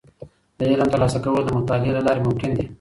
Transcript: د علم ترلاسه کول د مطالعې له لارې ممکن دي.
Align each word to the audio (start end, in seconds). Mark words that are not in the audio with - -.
د 0.57 0.59
علم 0.71 0.87
ترلاسه 0.93 1.19
کول 1.23 1.41
د 1.45 1.49
مطالعې 1.57 1.91
له 1.97 2.01
لارې 2.07 2.21
ممکن 2.27 2.49
دي. 2.57 2.65